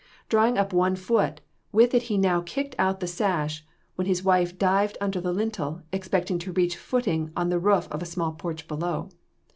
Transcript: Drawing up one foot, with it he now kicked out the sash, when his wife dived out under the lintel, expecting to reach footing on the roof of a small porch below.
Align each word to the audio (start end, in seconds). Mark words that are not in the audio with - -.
Drawing 0.29 0.57
up 0.57 0.73
one 0.73 0.95
foot, 0.95 1.41
with 1.71 1.93
it 1.93 2.01
he 2.09 2.17
now 2.17 2.41
kicked 2.41 2.73
out 2.79 3.01
the 3.01 3.05
sash, 3.05 3.63
when 3.93 4.07
his 4.07 4.23
wife 4.23 4.57
dived 4.57 4.97
out 4.99 5.05
under 5.05 5.21
the 5.21 5.31
lintel, 5.31 5.83
expecting 5.93 6.39
to 6.39 6.51
reach 6.53 6.75
footing 6.75 7.29
on 7.35 7.49
the 7.49 7.59
roof 7.59 7.87
of 7.91 8.01
a 8.01 8.05
small 8.07 8.31
porch 8.31 8.67
below. 8.67 9.09